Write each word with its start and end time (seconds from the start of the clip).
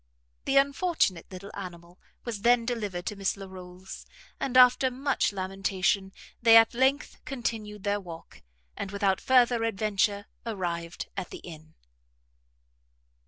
The 0.45 0.57
unfortunate 0.57 1.31
little 1.31 1.51
animal 1.53 1.99
was 2.25 2.41
then 2.41 2.65
delivered 2.65 3.05
to 3.05 3.15
Miss 3.15 3.37
Larolles; 3.37 4.07
and 4.39 4.57
after 4.57 4.89
much 4.89 5.31
lamentation, 5.31 6.11
they 6.41 6.57
at 6.57 6.73
length 6.73 7.23
continued 7.23 7.83
their 7.83 7.99
walk; 7.99 8.41
and, 8.75 8.89
without 8.89 9.21
further 9.21 9.63
adventure, 9.63 10.25
arrived 10.43 11.05
at 11.15 11.29
the 11.29 11.37
inn. 11.37 11.75